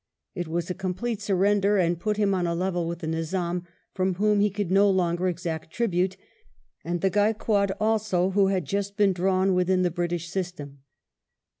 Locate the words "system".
10.29-10.79